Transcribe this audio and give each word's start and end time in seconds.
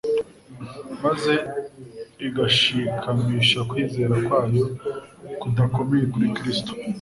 maze 1.03 1.33
igashikamisha 2.27 3.59
kwizera 3.69 4.13
kwayo 4.25 4.63
kudakomeye 5.41 6.05
kuri 6.13 6.27
Kristo. 6.35 6.71